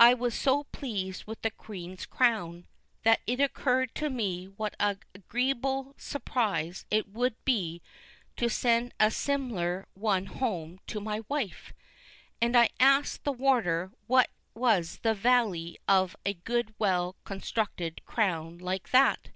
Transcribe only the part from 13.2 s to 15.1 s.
the Warder what was